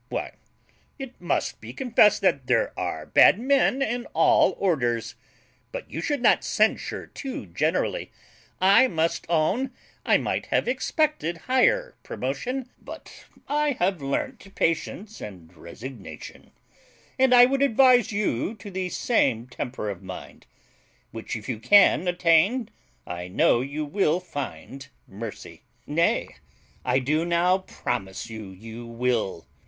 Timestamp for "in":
3.83-4.07